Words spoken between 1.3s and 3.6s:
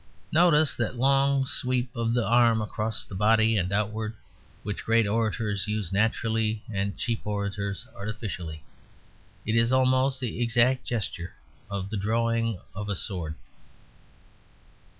sweep of the arm across the body